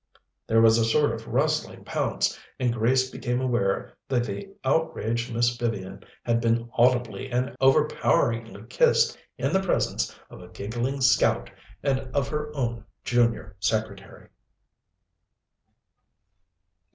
There 0.47 0.61
was 0.61 0.79
a 0.79 0.83
sort 0.83 1.11
of 1.11 1.27
rustling 1.27 1.83
pounce, 1.85 2.35
and 2.59 2.73
Grace 2.73 3.11
became 3.11 3.39
aware 3.39 3.95
that 4.07 4.23
the 4.23 4.49
outraged 4.63 5.31
Miss 5.31 5.55
Vivian 5.55 6.03
had 6.23 6.41
been 6.41 6.67
audibly 6.73 7.29
and 7.29 7.55
overpoweringly 7.61 8.63
kissed 8.67 9.19
in 9.37 9.53
the 9.53 9.61
presence 9.61 10.17
of 10.31 10.41
a 10.41 10.47
giggling 10.47 11.01
Scout 11.01 11.51
and 11.83 11.99
of 12.15 12.29
her 12.29 12.51
own 12.55 12.83
junior 13.03 13.55
secretary. 13.59 14.29